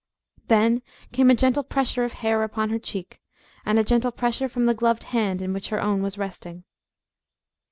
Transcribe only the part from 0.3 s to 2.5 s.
Then came a gentle pressure of hair